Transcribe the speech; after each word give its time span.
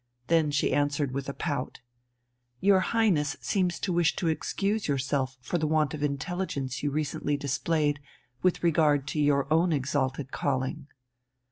Then 0.29 0.49
she 0.49 0.73
answered 0.73 1.11
with 1.11 1.29
a 1.29 1.33
pout: 1.35 1.81
"Your 2.59 2.79
Highness 2.79 3.37
seems 3.39 3.79
to 3.81 3.93
wish 3.93 4.15
to 4.15 4.29
excuse 4.29 4.87
yourself 4.87 5.37
for 5.41 5.59
the 5.59 5.67
want 5.67 5.93
of 5.93 6.01
intelligence 6.01 6.81
you 6.81 6.89
recently 6.89 7.37
displayed 7.37 7.99
with 8.41 8.63
regard 8.63 9.05
to 9.09 9.19
your 9.19 9.45
own 9.53 9.71
exalted 9.71 10.31
calling." 10.31 10.87